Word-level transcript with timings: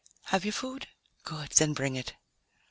"Have 0.29 0.45
you 0.45 0.51
food? 0.51 0.87
Good, 1.21 1.51
then 1.51 1.73
bring 1.73 1.95
it." 1.95 2.15